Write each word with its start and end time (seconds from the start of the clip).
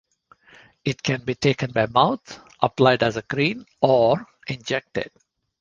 It 0.83 1.03
can 1.03 1.23
be 1.23 1.35
taken 1.35 1.73
by 1.73 1.85
mouth, 1.85 2.39
applied 2.59 3.03
as 3.03 3.17
a 3.17 3.21
cream, 3.21 3.67
or 3.81 4.25
injected. 4.47 5.11